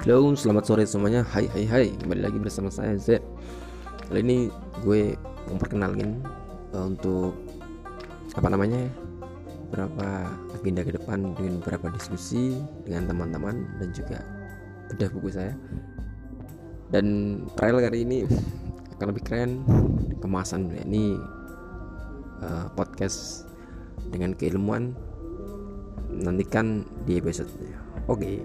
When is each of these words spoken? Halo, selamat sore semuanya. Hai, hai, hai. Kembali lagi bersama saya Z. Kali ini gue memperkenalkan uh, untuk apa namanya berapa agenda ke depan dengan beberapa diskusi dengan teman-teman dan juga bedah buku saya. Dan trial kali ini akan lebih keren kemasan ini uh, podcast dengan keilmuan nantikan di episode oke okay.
Halo, 0.00 0.32
selamat 0.32 0.64
sore 0.64 0.88
semuanya. 0.88 1.20
Hai, 1.28 1.44
hai, 1.52 1.68
hai. 1.68 1.86
Kembali 1.92 2.24
lagi 2.24 2.40
bersama 2.40 2.72
saya 2.72 2.96
Z. 2.96 3.20
Kali 4.08 4.24
ini 4.24 4.48
gue 4.80 5.12
memperkenalkan 5.52 6.24
uh, 6.72 6.88
untuk 6.88 7.36
apa 8.32 8.48
namanya 8.48 8.88
berapa 9.68 10.24
agenda 10.56 10.88
ke 10.88 10.96
depan 10.96 11.36
dengan 11.36 11.60
beberapa 11.60 11.92
diskusi 11.92 12.56
dengan 12.88 13.12
teman-teman 13.12 13.60
dan 13.76 13.92
juga 13.92 14.24
bedah 14.88 15.12
buku 15.12 15.36
saya. 15.36 15.52
Dan 16.88 17.36
trial 17.60 17.84
kali 17.84 18.00
ini 18.00 18.24
akan 18.96 19.06
lebih 19.12 19.20
keren 19.28 19.68
kemasan 20.24 20.80
ini 20.80 21.12
uh, 22.40 22.72
podcast 22.72 23.44
dengan 24.08 24.32
keilmuan 24.32 24.96
nantikan 26.08 26.88
di 27.04 27.20
episode 27.20 27.52
oke 28.08 28.16
okay. 28.16 28.42